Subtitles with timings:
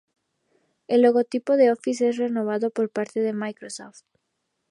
[0.87, 4.01] El logotipo de Office es renovado por parte de Microsoft.